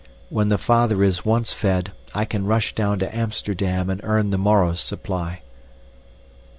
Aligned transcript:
When 0.31 0.47
the 0.47 0.57
father 0.57 1.03
is 1.03 1.25
once 1.25 1.53
fed, 1.53 1.91
I 2.15 2.25
can 2.25 2.47
rush 2.47 2.73
down 2.73 2.97
to 2.97 3.15
Amsterdam 3.15 3.87
and 3.87 4.01
earn 4.03 4.31
the 4.31 4.39
morrow's 4.39 4.81
supply." 4.81 5.41